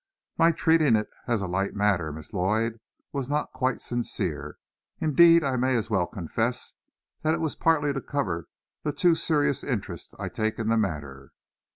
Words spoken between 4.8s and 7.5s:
Indeed, I may as well confess that it